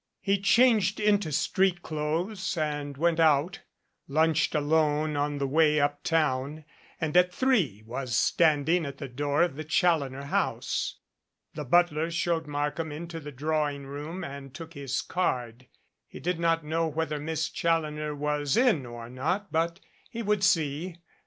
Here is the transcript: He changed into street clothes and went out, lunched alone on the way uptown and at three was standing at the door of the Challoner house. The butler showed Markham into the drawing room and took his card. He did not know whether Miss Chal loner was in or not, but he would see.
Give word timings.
He 0.19 0.39
changed 0.41 0.99
into 0.99 1.31
street 1.31 1.83
clothes 1.83 2.57
and 2.57 2.97
went 2.97 3.19
out, 3.19 3.59
lunched 4.07 4.55
alone 4.55 5.15
on 5.15 5.37
the 5.37 5.45
way 5.45 5.79
uptown 5.79 6.65
and 6.99 7.15
at 7.15 7.31
three 7.31 7.83
was 7.85 8.15
standing 8.15 8.87
at 8.87 8.97
the 8.97 9.07
door 9.07 9.43
of 9.43 9.55
the 9.57 9.63
Challoner 9.63 10.23
house. 10.23 10.95
The 11.53 11.65
butler 11.65 12.09
showed 12.09 12.47
Markham 12.47 12.91
into 12.91 13.19
the 13.19 13.31
drawing 13.31 13.85
room 13.85 14.23
and 14.23 14.55
took 14.55 14.73
his 14.73 15.03
card. 15.03 15.67
He 16.07 16.19
did 16.19 16.39
not 16.39 16.65
know 16.65 16.87
whether 16.87 17.19
Miss 17.19 17.47
Chal 17.49 17.81
loner 17.81 18.15
was 18.15 18.57
in 18.57 18.87
or 18.87 19.07
not, 19.07 19.51
but 19.51 19.81
he 20.09 20.23
would 20.23 20.43
see. 20.43 20.95